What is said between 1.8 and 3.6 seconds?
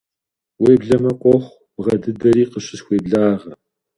дыдэри къыщысхуеблагъэ.